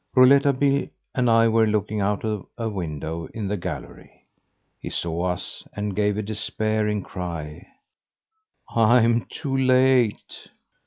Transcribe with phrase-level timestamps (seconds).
[0.15, 4.25] Rouletabille and I were looking out of a window in the gallery.
[4.79, 7.67] He saw us, and gave a despairing cry:
[8.75, 10.47] "I'm too late!"